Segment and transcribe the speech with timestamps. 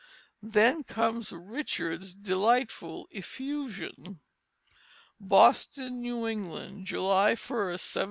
[0.41, 4.19] Then comes Richard's delightful effusion:
[5.19, 7.83] "BOSTON, NEW ENGLAND, July 1, 1719.